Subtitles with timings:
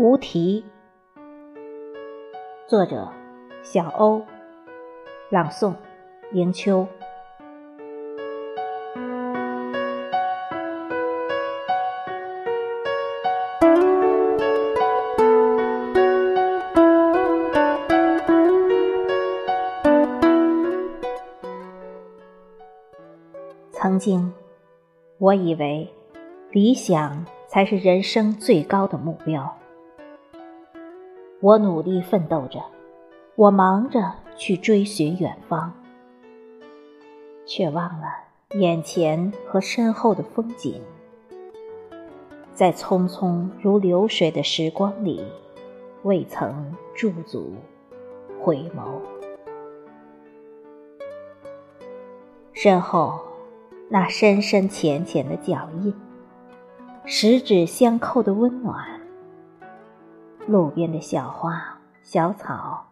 [0.00, 0.64] 无题。
[2.68, 3.08] 作者：
[3.64, 4.24] 小欧。
[5.28, 5.74] 朗诵：
[6.32, 6.86] 迎秋。
[23.72, 24.32] 曾经，
[25.18, 25.92] 我以为
[26.52, 29.58] 理想才是人生最高的目标。
[31.40, 32.60] 我努力奋斗着，
[33.36, 35.72] 我忙着去追寻远方，
[37.46, 38.08] 却忘了
[38.58, 40.82] 眼前和身后的风景。
[42.54, 45.24] 在匆匆如流水的时光里，
[46.02, 47.52] 未曾驻足
[48.42, 49.00] 回眸。
[52.52, 53.20] 身后
[53.88, 55.94] 那深深浅浅的脚印，
[57.04, 59.00] 十指相扣的温暖。
[60.48, 62.86] 路边的小花、小草，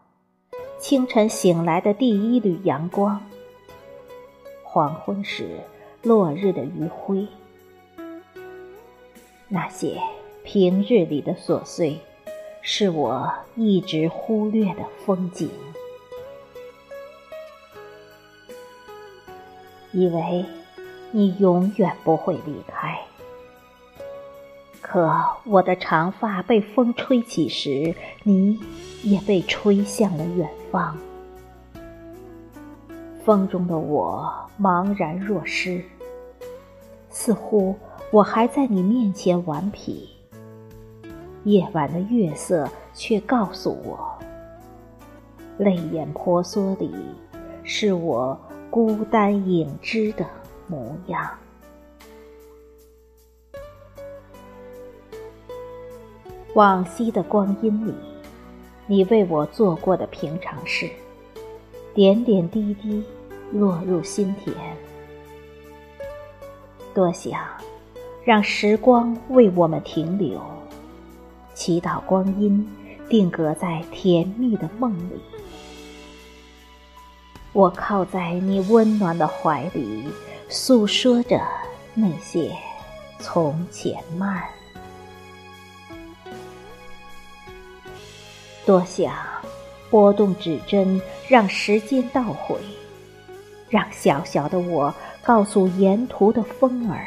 [0.79, 3.19] 清晨醒来的第一缕阳光，
[4.63, 5.59] 黄昏时
[6.03, 7.27] 落日的余晖，
[9.49, 9.99] 那些
[10.45, 11.99] 平日里的琐碎，
[12.61, 15.49] 是我一直忽略的风景。
[19.93, 20.45] 以为
[21.11, 23.01] 你永远不会离开。
[24.89, 25.13] 可
[25.45, 27.93] 我的长发被风吹起时，
[28.23, 28.57] 你
[29.03, 30.97] 也被吹向了远方。
[33.25, 35.83] 风中的我茫然若失，
[37.11, 37.75] 似乎
[38.13, 40.09] 我还在你面前顽皮。
[41.43, 44.17] 夜晚的月色却告诉我，
[45.59, 46.95] 泪眼婆娑里
[47.65, 48.39] 是我
[48.71, 50.25] 孤单影只的
[50.69, 51.29] 模样。
[56.57, 57.93] 往昔的光阴里，
[58.87, 60.89] 你为我做过的平常事，
[61.93, 63.05] 点点滴滴
[63.53, 64.57] 落入心田。
[66.95, 67.39] 多想
[68.25, 70.41] 让时光为我们停留，
[71.53, 72.67] 祈祷光阴
[73.07, 75.21] 定格在甜蜜的梦里。
[77.53, 80.05] 我靠在你温暖的怀里，
[80.49, 81.39] 诉说着
[81.93, 82.51] 那些
[83.19, 84.43] 从前慢。
[88.67, 89.15] 多想
[89.89, 92.59] 拨动指针，让时间倒回，
[93.71, 97.07] 让小小的我告诉沿途的风儿：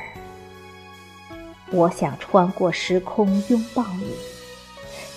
[1.71, 4.15] 我想穿过时空拥抱你，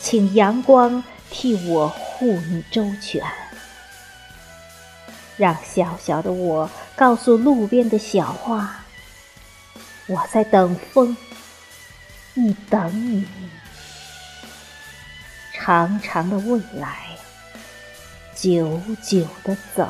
[0.01, 3.25] 请阳光替我护你周全。
[5.37, 8.85] 让小小的我告诉路边的小花：
[10.09, 11.17] 我在等风，
[12.35, 13.25] 你等你。
[15.65, 17.17] 长长的未来，
[18.35, 19.89] 久久的走。